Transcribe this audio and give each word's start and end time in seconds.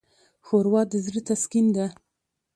ښوروا 0.45 0.81
د 0.91 0.93
زړه 1.05 1.21
تسکین 1.29 1.67
ده. 1.75 1.85